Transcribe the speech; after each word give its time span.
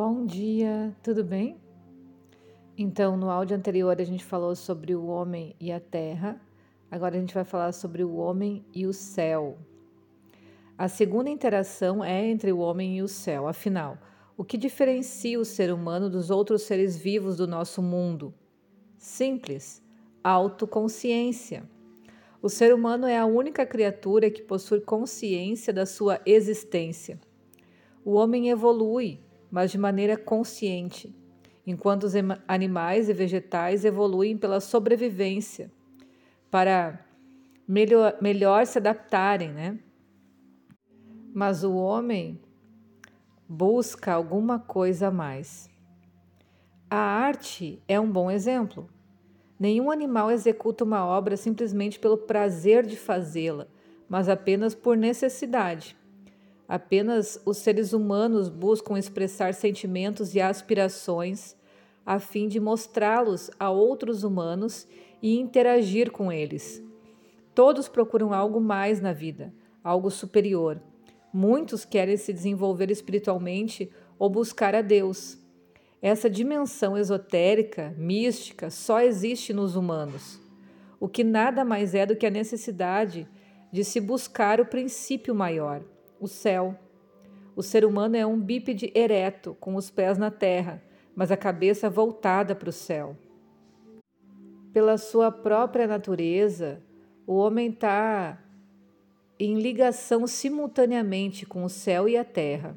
Bom 0.00 0.24
dia, 0.24 0.96
tudo 1.02 1.24
bem? 1.24 1.56
Então, 2.76 3.16
no 3.16 3.28
áudio 3.28 3.56
anterior 3.56 4.00
a 4.00 4.04
gente 4.04 4.24
falou 4.24 4.54
sobre 4.54 4.94
o 4.94 5.06
homem 5.06 5.56
e 5.58 5.72
a 5.72 5.80
terra, 5.80 6.40
agora 6.88 7.16
a 7.16 7.18
gente 7.18 7.34
vai 7.34 7.42
falar 7.42 7.72
sobre 7.72 8.04
o 8.04 8.14
homem 8.14 8.64
e 8.72 8.86
o 8.86 8.92
céu. 8.92 9.58
A 10.78 10.86
segunda 10.86 11.28
interação 11.28 12.04
é 12.04 12.24
entre 12.24 12.52
o 12.52 12.58
homem 12.58 12.96
e 12.96 13.02
o 13.02 13.08
céu, 13.08 13.48
afinal, 13.48 13.98
o 14.36 14.44
que 14.44 14.56
diferencia 14.56 15.40
o 15.40 15.44
ser 15.44 15.72
humano 15.72 16.08
dos 16.08 16.30
outros 16.30 16.62
seres 16.62 16.96
vivos 16.96 17.36
do 17.36 17.48
nosso 17.48 17.82
mundo? 17.82 18.32
Simples, 18.96 19.82
autoconsciência. 20.22 21.68
O 22.40 22.48
ser 22.48 22.72
humano 22.72 23.04
é 23.04 23.18
a 23.18 23.26
única 23.26 23.66
criatura 23.66 24.30
que 24.30 24.42
possui 24.42 24.80
consciência 24.80 25.72
da 25.72 25.84
sua 25.84 26.20
existência. 26.24 27.18
O 28.04 28.12
homem 28.12 28.48
evolui, 28.48 29.26
mas 29.50 29.70
de 29.70 29.78
maneira 29.78 30.16
consciente, 30.16 31.14
enquanto 31.66 32.04
os 32.04 32.14
animais 32.46 33.08
e 33.08 33.12
vegetais 33.12 33.84
evoluem 33.84 34.36
pela 34.36 34.60
sobrevivência, 34.60 35.70
para 36.50 37.04
melhor, 37.66 38.16
melhor 38.20 38.66
se 38.66 38.78
adaptarem, 38.78 39.52
né? 39.52 39.78
Mas 41.34 41.62
o 41.62 41.74
homem 41.74 42.40
busca 43.48 44.12
alguma 44.12 44.58
coisa 44.58 45.08
a 45.08 45.10
mais. 45.10 45.70
A 46.90 46.96
arte 46.96 47.82
é 47.86 48.00
um 48.00 48.10
bom 48.10 48.30
exemplo. 48.30 48.88
Nenhum 49.58 49.90
animal 49.90 50.30
executa 50.30 50.84
uma 50.84 51.04
obra 51.04 51.36
simplesmente 51.36 51.98
pelo 51.98 52.16
prazer 52.16 52.86
de 52.86 52.96
fazê-la, 52.96 53.66
mas 54.08 54.28
apenas 54.28 54.74
por 54.74 54.96
necessidade. 54.96 55.96
Apenas 56.68 57.40
os 57.46 57.56
seres 57.56 57.94
humanos 57.94 58.50
buscam 58.50 58.98
expressar 58.98 59.54
sentimentos 59.54 60.34
e 60.34 60.40
aspirações 60.40 61.56
a 62.04 62.18
fim 62.18 62.46
de 62.46 62.60
mostrá-los 62.60 63.50
a 63.58 63.70
outros 63.70 64.22
humanos 64.22 64.86
e 65.22 65.38
interagir 65.38 66.10
com 66.10 66.30
eles. 66.30 66.82
Todos 67.54 67.88
procuram 67.88 68.34
algo 68.34 68.60
mais 68.60 69.00
na 69.00 69.14
vida, 69.14 69.52
algo 69.82 70.10
superior. 70.10 70.78
Muitos 71.32 71.86
querem 71.86 72.18
se 72.18 72.34
desenvolver 72.34 72.90
espiritualmente 72.90 73.90
ou 74.18 74.28
buscar 74.28 74.74
a 74.74 74.82
Deus. 74.82 75.38
Essa 76.02 76.28
dimensão 76.28 76.98
esotérica, 76.98 77.94
mística, 77.96 78.70
só 78.70 79.00
existe 79.00 79.54
nos 79.54 79.74
humanos, 79.74 80.38
o 81.00 81.08
que 81.08 81.24
nada 81.24 81.64
mais 81.64 81.94
é 81.94 82.04
do 82.04 82.14
que 82.14 82.26
a 82.26 82.30
necessidade 82.30 83.26
de 83.72 83.84
se 83.84 84.00
buscar 84.00 84.60
o 84.60 84.66
princípio 84.66 85.34
maior 85.34 85.82
o 86.20 86.26
céu. 86.26 86.76
O 87.54 87.62
ser 87.62 87.84
humano 87.84 88.16
é 88.16 88.24
um 88.24 88.38
bípede 88.38 88.92
ereto, 88.94 89.56
com 89.60 89.74
os 89.74 89.90
pés 89.90 90.16
na 90.16 90.30
terra, 90.30 90.82
mas 91.14 91.32
a 91.32 91.36
cabeça 91.36 91.90
voltada 91.90 92.54
para 92.54 92.68
o 92.68 92.72
céu. 92.72 93.16
Pela 94.72 94.96
sua 94.96 95.32
própria 95.32 95.86
natureza, 95.86 96.82
o 97.26 97.34
homem 97.34 97.70
está 97.70 98.38
em 99.38 99.60
ligação 99.60 100.26
simultaneamente 100.26 101.46
com 101.46 101.64
o 101.64 101.68
céu 101.68 102.08
e 102.08 102.16
a 102.16 102.24
terra. 102.24 102.76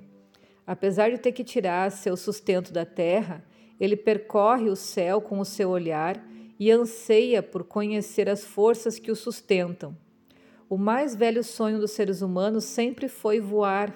Apesar 0.66 1.10
de 1.12 1.18
ter 1.18 1.32
que 1.32 1.44
tirar 1.44 1.92
seu 1.92 2.16
sustento 2.16 2.72
da 2.72 2.86
terra, 2.86 3.44
ele 3.80 3.96
percorre 3.96 4.70
o 4.70 4.76
céu 4.76 5.22
com 5.22 5.40
o 5.40 5.46
seu 5.46 5.70
olhar 5.70 6.24
e 6.60 6.72
anseia 6.72 7.42
por 7.42 7.64
conhecer 7.64 8.30
as 8.30 8.46
forças 8.46 9.00
que 9.00 9.12
o 9.12 9.16
sustentam. 9.16 9.98
O 10.72 10.78
mais 10.78 11.14
velho 11.14 11.44
sonho 11.44 11.82
dos 11.82 11.92
seres 11.92 12.22
humanos 12.22 12.64
sempre 12.64 13.10
foi 13.10 13.42
voar. 13.42 13.94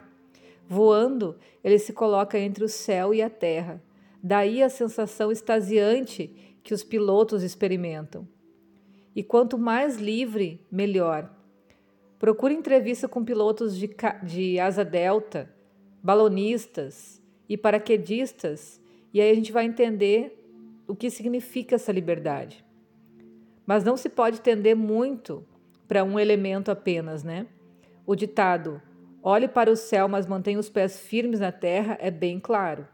Voando, 0.67 1.37
ele 1.63 1.79
se 1.79 1.93
coloca 1.93 2.37
entre 2.37 2.65
o 2.65 2.67
céu 2.67 3.13
e 3.13 3.21
a 3.21 3.29
terra. 3.29 3.81
Daí 4.21 4.61
a 4.61 4.67
sensação 4.67 5.31
extasiante 5.31 6.57
que 6.61 6.73
os 6.73 6.83
pilotos 6.83 7.43
experimentam. 7.43 8.27
E 9.15 9.23
quanto 9.23 9.57
mais 9.57 9.95
livre, 9.95 10.59
melhor. 10.69 11.33
Procure 12.19 12.53
entrevista 12.53 13.07
com 13.07 13.23
pilotos 13.23 13.77
de, 13.77 13.89
de 14.23 14.59
asa 14.59 14.83
delta, 14.83 15.49
balonistas 16.03 17.21
e 17.47 17.55
paraquedistas, 17.55 18.81
e 19.13 19.21
aí 19.21 19.31
a 19.31 19.35
gente 19.35 19.53
vai 19.53 19.63
entender 19.63 20.45
o 20.89 20.93
que 20.93 21.09
significa 21.09 21.75
essa 21.75 21.93
liberdade. 21.93 22.65
Mas 23.65 23.85
não 23.85 23.95
se 23.95 24.09
pode 24.09 24.41
tender 24.41 24.75
muito 24.75 25.45
para 25.87 26.03
um 26.03 26.19
elemento 26.19 26.71
apenas, 26.71 27.23
né? 27.23 27.47
O 28.05 28.15
ditado 28.15 28.81
olhe 29.21 29.47
para 29.47 29.71
o 29.71 29.75
céu, 29.75 30.07
mas 30.07 30.27
mantenha 30.27 30.59
os 30.59 30.69
pés 30.69 30.99
firmes 30.99 31.39
na 31.39 31.51
terra 31.51 31.97
é 31.99 32.11
bem 32.11 32.39
claro. 32.39 32.87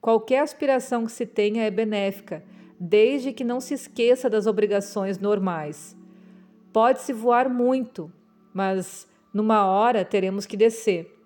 Qualquer 0.00 0.40
aspiração 0.40 1.04
que 1.04 1.12
se 1.12 1.26
tenha 1.26 1.62
é 1.62 1.70
benéfica, 1.70 2.42
desde 2.78 3.32
que 3.32 3.44
não 3.44 3.60
se 3.60 3.74
esqueça 3.74 4.30
das 4.30 4.46
obrigações 4.46 5.18
normais. 5.18 5.96
Pode-se 6.72 7.12
voar 7.12 7.48
muito, 7.48 8.10
mas 8.52 9.06
numa 9.32 9.66
hora 9.66 10.04
teremos 10.04 10.46
que 10.46 10.56
descer. 10.56 11.16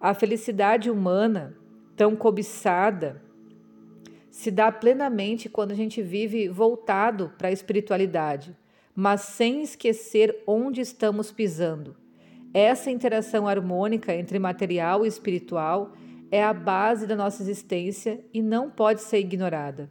A 0.00 0.14
felicidade 0.14 0.90
humana, 0.90 1.56
tão 1.96 2.14
cobiçada, 2.14 3.22
se 4.30 4.50
dá 4.50 4.72
plenamente 4.72 5.48
quando 5.48 5.72
a 5.72 5.74
gente 5.74 6.00
vive 6.00 6.48
voltado 6.48 7.32
para 7.36 7.48
a 7.48 7.52
espiritualidade 7.52 8.56
mas 8.94 9.22
sem 9.22 9.62
esquecer 9.62 10.42
onde 10.46 10.80
estamos 10.80 11.32
pisando. 11.32 11.96
Essa 12.54 12.90
interação 12.90 13.48
harmônica 13.48 14.14
entre 14.14 14.38
material 14.38 15.04
e 15.04 15.08
espiritual 15.08 15.92
é 16.30 16.42
a 16.42 16.52
base 16.52 17.06
da 17.06 17.16
nossa 17.16 17.42
existência 17.42 18.24
e 18.32 18.42
não 18.42 18.70
pode 18.70 19.00
ser 19.02 19.18
ignorada. 19.18 19.90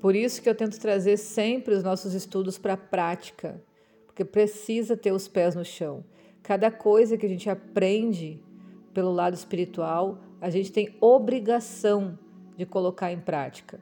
Por 0.00 0.14
isso 0.14 0.40
que 0.40 0.48
eu 0.48 0.54
tento 0.54 0.78
trazer 0.78 1.16
sempre 1.16 1.74
os 1.74 1.82
nossos 1.82 2.14
estudos 2.14 2.56
para 2.56 2.74
a 2.74 2.76
prática, 2.76 3.60
porque 4.06 4.24
precisa 4.24 4.96
ter 4.96 5.12
os 5.12 5.26
pés 5.26 5.56
no 5.56 5.64
chão. 5.64 6.04
Cada 6.42 6.70
coisa 6.70 7.16
que 7.16 7.26
a 7.26 7.28
gente 7.28 7.50
aprende 7.50 8.40
pelo 8.94 9.12
lado 9.12 9.34
espiritual, 9.34 10.20
a 10.40 10.48
gente 10.50 10.72
tem 10.72 10.96
obrigação 11.00 12.18
de 12.56 12.64
colocar 12.64 13.12
em 13.12 13.20
prática. 13.20 13.80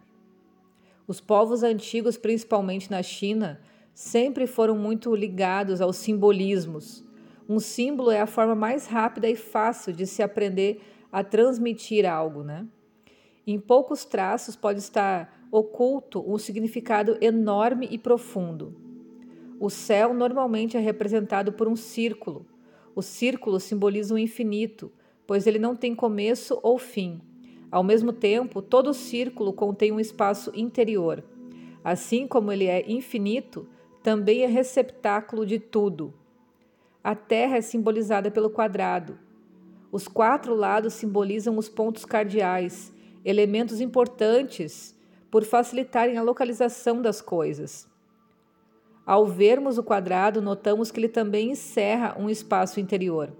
Os 1.07 1.21
povos 1.21 1.63
antigos, 1.63 2.17
principalmente 2.17 2.91
na 2.91 3.03
China, 3.03 3.61
sempre 3.97 4.47
foram 4.47 4.77
muito 4.77 5.17
ligados 5.17 5.81
aos 5.81 5.97
simbolismos. 5.97 7.03
Um 7.49 7.59
símbolo 7.59 8.11
é 8.11 8.21
a 8.21 8.27
forma 8.27 8.55
mais 8.55 8.87
rápida 8.87 9.27
e 9.27 9.35
fácil 9.35 9.91
de 9.91 10.07
se 10.07 10.23
aprender 10.23 10.83
a 11.11 11.25
transmitir 11.25 12.05
algo, 12.05 12.43
né? 12.43 12.67
Em 13.47 13.59
poucos 13.59 14.05
traços 14.05 14.55
pode 14.55 14.81
estar 14.81 15.49
oculto 15.51 16.23
um 16.31 16.37
significado 16.37 17.17
enorme 17.23 17.89
e 17.91 17.97
profundo. 17.97 18.77
O 19.59 19.71
céu 19.71 20.13
normalmente 20.13 20.77
é 20.77 20.81
representado 20.81 21.55
por 21.55 21.67
um 21.67 21.75
círculo. 21.75 22.45
O 22.95 23.01
círculo 23.01 23.59
simboliza 23.59 24.15
o 24.15 24.19
infinito, 24.19 24.93
pois 25.27 25.47
ele 25.47 25.59
não 25.59 25.75
tem 25.75 25.95
começo 25.95 26.61
ou 26.63 26.79
fim. 26.79 27.19
Ao 27.71 27.83
mesmo 27.83 28.13
tempo, 28.13 28.61
todo 28.61 28.93
círculo 28.93 29.55
contém 29.55 29.91
um 29.91 29.99
espaço 29.99 30.53
interior. 30.55 31.25
Assim 31.83 32.27
como 32.27 32.53
ele 32.53 32.67
é 32.67 32.85
infinito, 32.91 33.67
também 34.07 34.45
é 34.45 34.47
receptáculo 34.47 35.45
de 35.45 35.59
tudo. 35.59 36.15
A 37.03 37.17
Terra 37.17 37.57
é 37.57 37.61
simbolizada 37.61 38.31
pelo 38.31 38.49
quadrado. 38.49 39.19
Os 39.91 40.07
quatro 40.07 40.55
lados 40.55 40.95
simbolizam 40.95 41.59
os 41.59 41.69
pontos 41.69 42.05
cardeais, 42.05 42.95
elementos 43.25 43.81
importantes 43.81 44.97
por 45.29 45.43
facilitarem 45.43 46.17
a 46.17 46.23
localização 46.23 47.03
das 47.03 47.21
coisas. 47.21 47.89
Ao 49.05 49.27
vermos 49.27 49.77
o 49.77 49.83
quadrado, 49.83 50.41
notamos 50.41 50.93
que 50.93 51.01
ele 51.01 51.09
também 51.09 51.51
encerra 51.51 52.15
um 52.17 52.31
espaço 52.31 52.79
interior. 52.79 53.33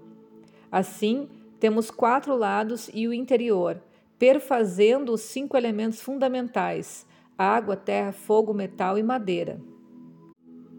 Assim, 0.69 1.29
temos 1.61 1.89
quatro 1.89 2.35
lados 2.35 2.89
e 2.93 3.07
o 3.07 3.13
interior, 3.13 3.81
perfazendo 4.19 5.13
os 5.13 5.21
cinco 5.21 5.55
elementos 5.55 6.01
fundamentais: 6.01 7.07
água, 7.37 7.77
terra, 7.77 8.11
fogo, 8.11 8.53
metal 8.53 8.97
e 8.97 9.03
madeira. 9.03 9.61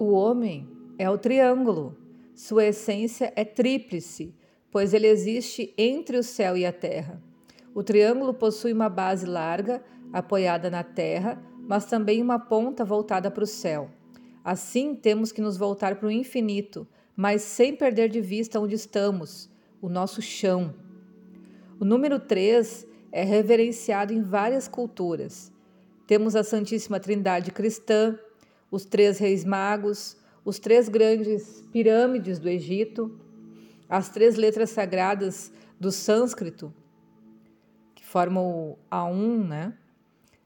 O 0.00 0.12
homem 0.12 0.68
é 0.96 1.10
o 1.10 1.18
triângulo. 1.18 1.96
Sua 2.32 2.66
essência 2.66 3.32
é 3.34 3.44
tríplice, 3.44 4.32
pois 4.70 4.94
ele 4.94 5.08
existe 5.08 5.74
entre 5.76 6.16
o 6.16 6.22
céu 6.22 6.56
e 6.56 6.64
a 6.64 6.72
terra. 6.72 7.20
O 7.74 7.82
triângulo 7.82 8.32
possui 8.32 8.72
uma 8.72 8.88
base 8.88 9.26
larga, 9.26 9.82
apoiada 10.12 10.70
na 10.70 10.84
terra, 10.84 11.42
mas 11.66 11.86
também 11.86 12.22
uma 12.22 12.38
ponta 12.38 12.84
voltada 12.84 13.28
para 13.28 13.42
o 13.42 13.46
céu. 13.46 13.90
Assim, 14.44 14.94
temos 14.94 15.32
que 15.32 15.40
nos 15.40 15.56
voltar 15.56 15.96
para 15.96 16.06
o 16.06 16.12
infinito, 16.12 16.86
mas 17.16 17.42
sem 17.42 17.74
perder 17.74 18.08
de 18.08 18.20
vista 18.20 18.60
onde 18.60 18.76
estamos, 18.76 19.50
o 19.82 19.88
nosso 19.88 20.22
chão. 20.22 20.76
O 21.80 21.84
número 21.84 22.20
3 22.20 22.86
é 23.10 23.24
reverenciado 23.24 24.12
em 24.12 24.22
várias 24.22 24.68
culturas. 24.68 25.52
Temos 26.06 26.36
a 26.36 26.44
Santíssima 26.44 27.00
Trindade 27.00 27.50
cristã, 27.50 28.16
os 28.70 28.84
três 28.84 29.18
reis 29.18 29.44
magos, 29.44 30.16
os 30.44 30.58
três 30.58 30.88
grandes 30.88 31.62
pirâmides 31.72 32.38
do 32.38 32.48
Egito, 32.48 33.18
as 33.88 34.08
três 34.08 34.36
letras 34.36 34.70
sagradas 34.70 35.52
do 35.80 35.90
sânscrito, 35.90 36.72
que 37.94 38.04
formam 38.04 38.46
o 38.46 38.78
A1, 38.90 39.46
né? 39.46 39.74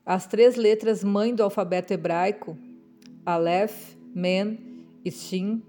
As 0.04 0.26
três 0.26 0.56
letras 0.56 1.04
mãe 1.04 1.34
do 1.34 1.42
alfabeto 1.42 1.92
hebraico, 1.92 2.56
Aleph, 3.24 3.94
Men 4.14 4.58
e 5.04 5.10
Shin. 5.10 5.62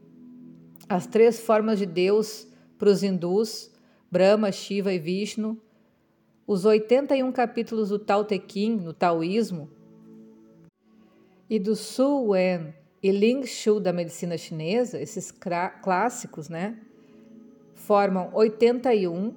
As 0.90 1.06
três 1.06 1.40
formas 1.40 1.80
de 1.80 1.86
Deus 1.86 2.48
para 2.78 2.90
os 2.90 3.04
hindus, 3.04 3.72
Brahma, 4.12 4.52
Shiva 4.52 4.92
e 4.92 5.00
Vishnu. 5.00 5.60
Os 6.46 6.66
81 6.66 7.32
capítulos 7.32 7.90
do 7.90 8.00
Tao 8.00 8.26
Te 8.26 8.42
Ching, 8.46 8.78
no 8.78 8.94
taoísmo, 8.94 9.70
e 11.54 11.60
do 11.60 11.76
Su 11.76 12.30
Wen 12.30 12.74
e 13.04 13.12
Ling 13.12 13.46
Shu 13.46 13.80
da 13.80 13.94
medicina 13.94 14.36
chinesa, 14.40 15.00
esses 15.00 15.32
clássicos, 15.84 16.50
né, 16.50 16.80
formam 17.76 18.32
81 18.34 19.36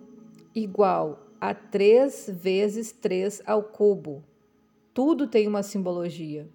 igual 0.55 1.27
a 1.39 1.53
3 1.53 2.31
vezes 2.33 2.91
3 2.91 3.43
ao 3.45 3.65
cubo. 3.65 4.25
Tudo 4.95 5.27
tem 5.27 5.47
uma 5.47 5.63
simbologia. 5.63 6.49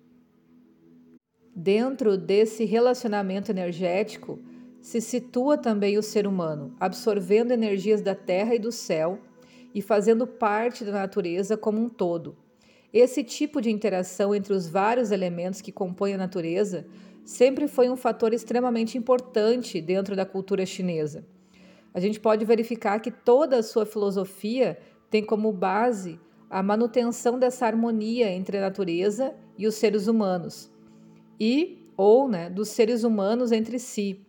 Dentro 1.55 2.17
desse 2.17 2.65
relacionamento 2.65 3.51
energético 3.51 4.39
se 4.81 4.99
situa 4.99 5.59
também 5.59 5.95
o 5.95 6.01
ser 6.01 6.25
humano, 6.25 6.75
absorvendo 6.79 7.51
energias 7.51 8.01
da 8.01 8.15
terra 8.15 8.55
e 8.55 8.59
do 8.59 8.71
céu 8.71 9.19
e 9.75 9.81
fazendo 9.83 10.25
parte 10.25 10.83
da 10.83 10.91
natureza 10.91 11.55
como 11.55 11.79
um 11.79 11.87
todo. 11.87 12.35
Esse 12.93 13.23
tipo 13.23 13.61
de 13.61 13.71
interação 13.71 14.35
entre 14.35 14.53
os 14.53 14.67
vários 14.67 15.11
elementos 15.11 15.61
que 15.61 15.71
compõem 15.71 16.15
a 16.15 16.17
natureza 16.17 16.85
sempre 17.23 17.67
foi 17.67 17.89
um 17.89 17.95
fator 17.95 18.33
extremamente 18.33 18.97
importante 18.97 19.79
dentro 19.79 20.15
da 20.15 20.25
cultura 20.25 20.65
chinesa. 20.65 21.25
A 21.93 21.99
gente 21.99 22.19
pode 22.19 22.43
verificar 22.43 22.99
que 22.99 23.11
toda 23.11 23.57
a 23.57 23.63
sua 23.63 23.85
filosofia 23.85 24.77
tem 25.09 25.23
como 25.23 25.51
base 25.51 26.19
a 26.49 26.61
manutenção 26.61 27.39
dessa 27.39 27.65
harmonia 27.65 28.29
entre 28.29 28.57
a 28.57 28.61
natureza 28.61 29.33
e 29.57 29.65
os 29.65 29.75
seres 29.75 30.07
humanos, 30.07 30.69
e 31.39 31.87
ou 31.95 32.27
né, 32.27 32.49
dos 32.49 32.69
seres 32.69 33.03
humanos 33.03 33.51
entre 33.51 33.79
si. 33.79 34.25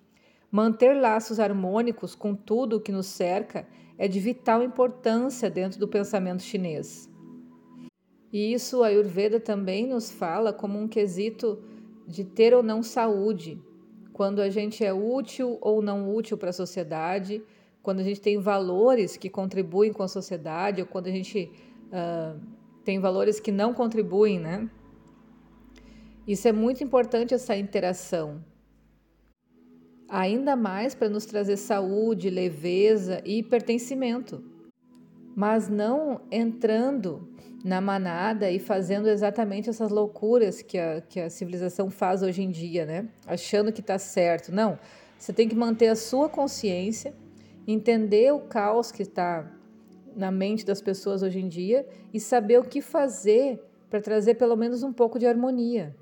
Manter 0.51 0.95
laços 1.01 1.41
harmônicos 1.41 2.15
com 2.15 2.35
tudo 2.35 2.77
o 2.77 2.81
que 2.81 2.93
nos 2.93 3.07
cerca 3.07 3.67
é 3.99 4.07
de 4.07 4.21
vital 4.21 4.63
importância 4.63 5.51
dentro 5.51 5.81
do 5.81 5.89
pensamento 5.89 6.43
chinês. 6.43 7.12
E 8.33 8.53
isso 8.55 8.83
a 8.83 8.87
Ayurveda 8.87 9.39
também 9.39 9.87
nos 9.87 10.11
fala 10.11 10.53
como 10.53 10.79
um 10.79 10.89
quesito 10.89 11.63
de 12.07 12.25
ter 12.25 12.55
ou 12.55 12.63
não 12.63 12.83
saúde, 12.83 13.61
quando 14.13 14.41
a 14.41 14.49
gente 14.49 14.85
é 14.85 14.93
útil 14.93 15.59
ou 15.61 15.83
não 15.83 16.15
útil 16.15 16.39
para 16.39 16.51
a 16.51 16.53
sociedade, 16.53 17.43
quando 17.83 18.01
a 18.01 18.03
gente 18.03 18.21
tem 18.21 18.39
valores 18.39 19.17
que 19.17 19.29
contribuem 19.29 19.93
com 19.93 20.03
a 20.03 20.09
sociedade, 20.09 20.81
ou 20.81 20.87
quando 20.87 21.09
a 21.09 21.11
gente 21.11 21.51
uh, 21.89 22.41
tem 22.85 22.99
valores 22.99 23.39
que 23.41 23.53
não 23.53 23.75
contribuem, 23.75 24.39
né? 24.39 24.71
Isso 26.27 26.47
é 26.47 26.53
muito 26.53 26.85
importante, 26.85 27.35
essa 27.35 27.57
interação. 27.57 28.45
Ainda 30.09 30.55
mais 30.55 30.95
para 30.95 31.09
nos 31.09 31.27
trazer 31.27 31.57
saúde, 31.57 32.31
leveza 32.31 33.21
e 33.25 33.43
pertencimento. 33.43 34.52
Mas 35.35 35.69
não 35.69 36.21
entrando 36.31 37.29
na 37.65 37.81
manada 37.81 38.51
e 38.51 38.59
fazendo 38.59 39.09
exatamente 39.09 39.71
essas 39.71 39.91
loucuras 39.91 40.63
que 40.63 40.77
a, 40.77 41.01
que 41.01 41.21
a 41.21 41.31
civilização 41.31 41.91
faz 41.91 42.23
hoje 42.23 42.43
em 42.43 42.51
dia, 42.51 42.85
né? 42.85 43.09
Achando 43.27 43.73
que 43.73 43.81
está 43.81 43.99
certo. 43.99 44.53
Não, 44.53 44.79
você 45.17 45.33
tem 45.33 45.49
que 45.49 45.55
manter 45.55 45.89
a 45.89 45.97
sua 45.97 46.29
consciência, 46.29 47.15
entender 47.67 48.33
o 48.33 48.41
caos 48.41 48.91
que 48.91 49.03
está 49.03 49.49
na 50.17 50.31
mente 50.31 50.67
das 50.67 50.83
pessoas 50.83 51.23
hoje 51.23 51.39
em 51.39 51.49
dia 51.49 51.87
e 52.13 52.19
saber 52.19 52.59
o 52.59 52.65
que 52.65 52.83
fazer 52.83 53.63
para 53.89 54.01
trazer 54.01 54.35
pelo 54.35 54.57
menos 54.57 54.83
um 54.83 54.93
pouco 54.93 55.19
de 55.19 55.27
harmonia. 55.27 55.95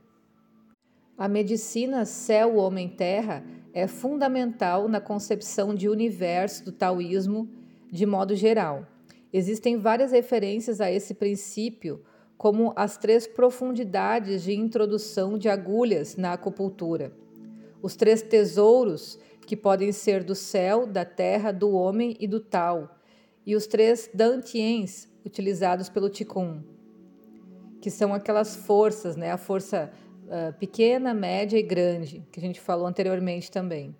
A 1.18 1.28
medicina 1.28 2.06
céu, 2.06 2.56
homem, 2.56 2.88
terra 2.88 3.44
é 3.74 3.86
fundamental 3.86 4.88
na 4.88 5.00
concepção 5.00 5.74
de 5.74 5.88
universo 5.88 6.64
do 6.64 6.72
taoísmo 6.72 7.48
de 7.92 8.06
modo 8.06 8.34
geral. 8.34 8.86
Existem 9.32 9.76
várias 9.76 10.12
referências 10.12 10.80
a 10.80 10.90
esse 10.90 11.14
princípio, 11.14 12.02
como 12.36 12.72
as 12.74 12.96
três 12.96 13.26
profundidades 13.26 14.42
de 14.42 14.54
introdução 14.54 15.38
de 15.38 15.48
agulhas 15.48 16.16
na 16.16 16.32
acupuntura, 16.32 17.12
os 17.82 17.96
três 17.96 18.22
tesouros, 18.22 19.18
que 19.46 19.56
podem 19.56 19.92
ser 19.92 20.22
do 20.22 20.34
céu, 20.34 20.86
da 20.86 21.04
terra, 21.04 21.52
do 21.52 21.72
homem 21.72 22.16
e 22.20 22.26
do 22.26 22.40
tal, 22.40 22.98
e 23.44 23.56
os 23.56 23.66
três 23.66 24.08
dantiens, 24.12 25.08
utilizados 25.24 25.88
pelo 25.88 26.10
Qigong, 26.10 26.64
que 27.80 27.90
são 27.90 28.14
aquelas 28.14 28.54
forças, 28.54 29.16
né? 29.16 29.32
a 29.32 29.36
força 29.36 29.90
uh, 30.26 30.56
pequena, 30.58 31.12
média 31.12 31.58
e 31.58 31.62
grande, 31.62 32.24
que 32.30 32.38
a 32.38 32.42
gente 32.42 32.60
falou 32.60 32.86
anteriormente 32.86 33.50
também. 33.50 33.94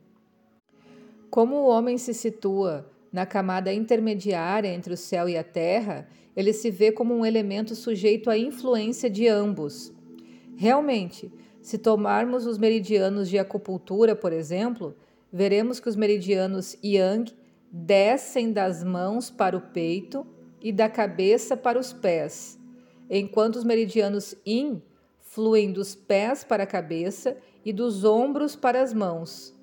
Como 1.30 1.56
o 1.56 1.68
homem 1.68 1.98
se 1.98 2.14
situa 2.14 2.90
na 3.12 3.26
camada 3.26 3.72
intermediária 3.72 4.68
entre 4.68 4.94
o 4.94 4.96
céu 4.96 5.28
e 5.28 5.36
a 5.36 5.44
terra, 5.44 6.08
ele 6.36 6.52
se 6.52 6.70
vê 6.70 6.92
como 6.92 7.14
um 7.14 7.26
elemento 7.26 7.74
sujeito 7.74 8.30
à 8.30 8.38
influência 8.38 9.10
de 9.10 9.26
ambos. 9.26 9.92
Realmente, 10.56 11.32
se 11.60 11.76
tomarmos 11.76 12.46
os 12.46 12.56
meridianos 12.56 13.28
de 13.28 13.38
acupuntura, 13.38 14.14
por 14.14 14.32
exemplo, 14.32 14.96
veremos 15.32 15.80
que 15.80 15.88
os 15.88 15.96
meridianos 15.96 16.76
yang 16.82 17.32
descem 17.70 18.52
das 18.52 18.82
mãos 18.82 19.30
para 19.30 19.56
o 19.56 19.60
peito 19.60 20.26
e 20.60 20.72
da 20.72 20.88
cabeça 20.88 21.56
para 21.56 21.78
os 21.78 21.92
pés, 21.92 22.58
enquanto 23.08 23.56
os 23.56 23.64
meridianos 23.64 24.34
yin 24.46 24.82
fluem 25.20 25.72
dos 25.72 25.94
pés 25.94 26.42
para 26.42 26.64
a 26.64 26.66
cabeça 26.66 27.36
e 27.64 27.72
dos 27.72 28.04
ombros 28.04 28.56
para 28.56 28.82
as 28.82 28.92
mãos. 28.92 29.54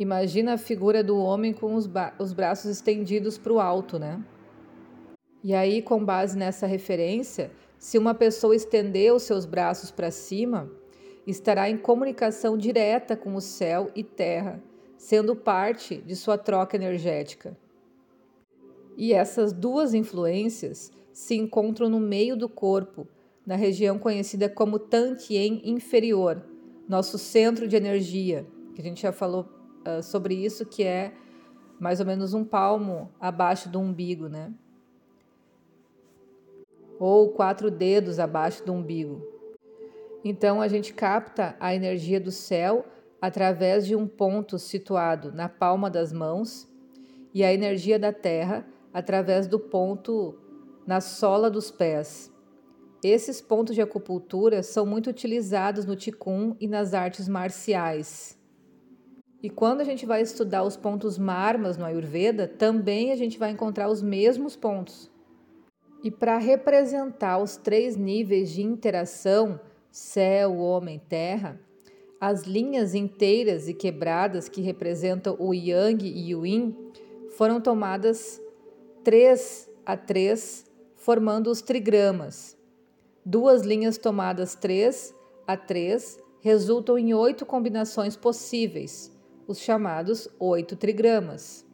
Imagina 0.00 0.54
a 0.54 0.56
figura 0.56 1.04
do 1.04 1.18
homem 1.18 1.52
com 1.52 1.74
os, 1.74 1.86
os 2.18 2.32
braços 2.32 2.70
estendidos 2.70 3.36
para 3.36 3.52
o 3.52 3.60
alto, 3.60 3.98
né? 3.98 4.24
E 5.44 5.52
aí, 5.52 5.82
com 5.82 6.02
base 6.02 6.38
nessa 6.38 6.66
referência, 6.66 7.50
se 7.78 7.98
uma 7.98 8.14
pessoa 8.14 8.56
estender 8.56 9.12
os 9.12 9.24
seus 9.24 9.44
braços 9.44 9.90
para 9.90 10.10
cima, 10.10 10.70
estará 11.26 11.68
em 11.68 11.76
comunicação 11.76 12.56
direta 12.56 13.14
com 13.14 13.34
o 13.34 13.42
céu 13.42 13.90
e 13.94 14.02
terra, 14.02 14.62
sendo 14.96 15.36
parte 15.36 15.98
de 15.98 16.16
sua 16.16 16.38
troca 16.38 16.78
energética. 16.78 17.54
E 18.96 19.12
essas 19.12 19.52
duas 19.52 19.92
influências 19.92 20.90
se 21.12 21.34
encontram 21.34 21.90
no 21.90 22.00
meio 22.00 22.38
do 22.38 22.48
corpo, 22.48 23.06
na 23.44 23.54
região 23.54 23.98
conhecida 23.98 24.48
como 24.48 24.78
Tantien 24.78 25.60
inferior, 25.62 26.42
nosso 26.88 27.18
centro 27.18 27.68
de 27.68 27.76
energia, 27.76 28.46
que 28.74 28.80
a 28.80 28.84
gente 28.84 29.02
já 29.02 29.12
falou 29.12 29.59
uh, 29.86 30.02
sobre 30.02 30.34
isso, 30.34 30.66
que 30.66 30.82
é 30.82 31.12
mais 31.78 32.00
ou 32.00 32.06
menos 32.06 32.34
um 32.34 32.44
palmo 32.44 33.10
abaixo 33.20 33.68
do 33.68 33.80
umbigo, 33.80 34.28
né? 34.28 34.52
Ou 36.98 37.30
quatro 37.30 37.70
dedos 37.70 38.18
abaixo 38.18 38.64
do 38.64 38.72
umbigo. 38.72 39.26
Então 40.22 40.60
a 40.60 40.68
gente 40.68 40.92
capta 40.92 41.56
a 41.58 41.74
energia 41.74 42.20
do 42.20 42.30
céu 42.30 42.84
através 43.20 43.86
de 43.86 43.96
um 43.96 44.06
ponto 44.06 44.58
situado 44.58 45.32
na 45.32 45.48
palma 45.48 45.90
das 45.90 46.12
mãos 46.12 46.68
e 47.32 47.42
a 47.42 47.52
energia 47.52 47.98
da 47.98 48.12
terra 48.12 48.66
através 48.92 49.46
do 49.46 49.58
ponto 49.58 50.38
na 50.86 51.00
sola 51.00 51.50
dos 51.50 51.70
pés. 51.70 52.30
Esses 53.02 53.40
pontos 53.40 53.74
de 53.74 53.80
acupuntura 53.80 54.62
são 54.62 54.84
muito 54.84 55.08
utilizados 55.08 55.86
no 55.86 55.96
Qigong 55.96 56.54
e 56.60 56.68
nas 56.68 56.92
artes 56.92 57.28
marciais. 57.28 58.39
E 59.42 59.48
quando 59.48 59.80
a 59.80 59.84
gente 59.84 60.04
vai 60.04 60.20
estudar 60.20 60.62
os 60.64 60.76
pontos 60.76 61.16
marmas 61.16 61.78
no 61.78 61.84
Ayurveda, 61.86 62.46
também 62.46 63.10
a 63.10 63.16
gente 63.16 63.38
vai 63.38 63.50
encontrar 63.50 63.88
os 63.88 64.02
mesmos 64.02 64.54
pontos. 64.54 65.10
E 66.04 66.10
para 66.10 66.36
representar 66.36 67.38
os 67.38 67.56
três 67.56 67.96
níveis 67.96 68.50
de 68.50 68.62
interação, 68.62 69.58
céu, 69.90 70.58
homem, 70.58 71.00
terra, 71.08 71.58
as 72.20 72.42
linhas 72.42 72.94
inteiras 72.94 73.66
e 73.66 73.72
quebradas 73.72 74.46
que 74.46 74.60
representam 74.60 75.36
o 75.38 75.54
Yang 75.54 76.06
e 76.06 76.34
o 76.34 76.44
Yin 76.44 76.76
foram 77.30 77.62
tomadas 77.62 78.38
três 79.02 79.70
a 79.86 79.96
três, 79.96 80.70
formando 80.96 81.50
os 81.50 81.62
trigramas. 81.62 82.58
Duas 83.24 83.62
linhas 83.62 83.96
tomadas 83.96 84.54
três 84.54 85.14
a 85.46 85.56
três 85.56 86.18
resultam 86.40 86.98
em 86.98 87.14
oito 87.14 87.46
combinações 87.46 88.16
possíveis, 88.16 89.10
os 89.50 89.58
chamados 89.58 90.28
oito 90.38 90.76
trigramas. 90.76 91.66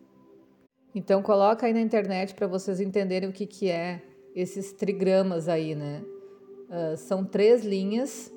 Então 0.95 1.23
coloca 1.23 1.67
aí 1.67 1.75
na 1.75 1.81
internet 1.81 2.35
para 2.35 2.47
vocês 2.47 2.81
entenderem 2.81 3.29
o 3.29 3.33
que, 3.33 3.47
que 3.47 3.69
é 3.69 4.03
esses 4.35 4.73
trigramas 4.73 5.47
aí, 5.47 5.75
né? 5.75 6.03
Uh, 6.71 6.97
são 6.97 7.23
três 7.23 7.65
linhas 7.65 8.33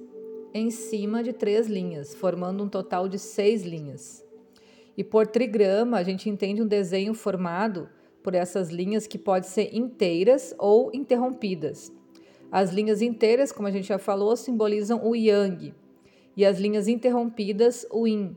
em 0.54 0.70
cima 0.70 1.24
de 1.24 1.32
três 1.32 1.68
linhas, 1.68 2.14
formando 2.14 2.66
um 2.66 2.68
total 2.68 3.08
de 3.08 3.18
seis 3.18 3.64
linhas. 3.64 4.26
E 4.98 5.06
por 5.06 5.26
trigrama 5.26 5.98
a 5.98 6.04
gente 6.04 6.30
entende 6.30 6.62
um 6.62 6.68
desenho 6.68 7.14
formado 7.14 7.88
por 8.22 8.36
essas 8.36 8.70
linhas 8.70 9.08
que 9.08 9.18
podem 9.18 9.50
ser 9.50 9.74
inteiras 9.74 10.54
ou 10.58 10.92
interrompidas. 10.94 11.94
As 12.52 12.74
linhas 12.74 13.02
inteiras, 13.02 13.54
como 13.54 13.70
a 13.70 13.72
gente 13.72 13.88
já 13.88 13.98
falou, 13.98 14.36
simbolizam 14.36 15.02
o 15.02 15.16
Yang, 15.16 15.74
e 16.36 16.46
as 16.46 16.60
linhas 16.60 16.90
interrompidas, 16.90 17.86
o 17.90 18.06
Yin. 18.06 18.36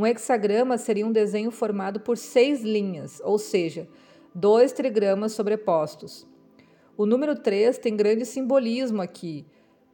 Um 0.00 0.06
hexagrama 0.06 0.78
seria 0.78 1.06
um 1.06 1.12
desenho 1.12 1.50
formado 1.50 2.00
por 2.00 2.16
seis 2.16 2.62
linhas, 2.62 3.20
ou 3.22 3.38
seja, 3.38 3.86
dois 4.34 4.72
trigramas 4.72 5.32
sobrepostos. 5.32 6.26
O 6.96 7.04
número 7.04 7.36
3 7.36 7.76
tem 7.76 7.94
grande 7.94 8.24
simbolismo 8.24 9.02
aqui, 9.02 9.44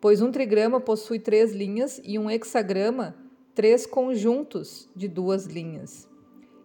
pois 0.00 0.22
um 0.22 0.30
trigrama 0.30 0.80
possui 0.80 1.18
três 1.18 1.52
linhas 1.52 2.00
e 2.04 2.20
um 2.20 2.30
hexagrama, 2.30 3.16
três 3.52 3.84
conjuntos 3.84 4.88
de 4.94 5.08
duas 5.08 5.46
linhas. 5.46 6.08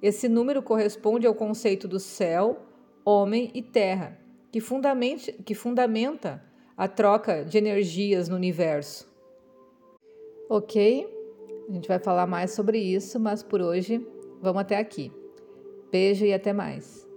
Esse 0.03 0.29
número 0.29 0.62
corresponde 0.62 1.25
ao 1.25 1.33
conceito 1.33 1.88
do 1.88 2.00
céu, 2.00 2.60
homem 3.03 3.50
e 3.55 3.63
terra, 3.63 4.19
que, 4.51 4.60
que 5.43 5.55
fundamenta 5.55 6.43
a 6.77 6.88
troca 6.88 7.43
de 7.43 7.57
energias 7.57 8.29
no 8.29 8.36
universo. 8.36 9.12
Ok? 10.48 11.21
A 11.72 11.74
gente 11.74 11.88
vai 11.88 12.00
falar 12.00 12.28
mais 12.28 12.51
sobre 12.51 12.78
isso, 12.78 13.18
mas 13.18 13.42
por 13.42 13.62
hoje 13.62 14.06
vamos 14.42 14.62
até 14.62 14.78
aqui. 14.78 15.10
Beijo 15.90 16.25
e 16.25 16.34
até 16.34 16.51
mais. 16.51 17.10